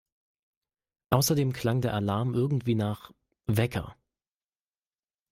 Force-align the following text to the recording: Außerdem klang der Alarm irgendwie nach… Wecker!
Außerdem 1.11 1.53
klang 1.53 1.81
der 1.81 1.93
Alarm 1.93 2.33
irgendwie 2.33 2.73
nach… 2.73 3.11
Wecker! 3.45 3.95